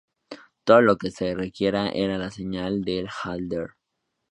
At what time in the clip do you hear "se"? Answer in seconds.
1.11-1.35